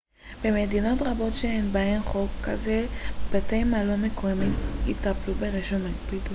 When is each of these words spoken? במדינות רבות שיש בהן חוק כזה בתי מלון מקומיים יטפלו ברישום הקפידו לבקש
במדינות 0.43 1.01
רבות 1.01 1.33
שיש 1.33 1.63
בהן 1.71 2.01
חוק 2.03 2.29
כזה 2.43 2.85
בתי 3.33 3.63
מלון 3.63 4.01
מקומיים 4.05 4.53
יטפלו 4.87 5.33
ברישום 5.33 5.81
הקפידו 5.85 6.19
לבקש 6.25 6.29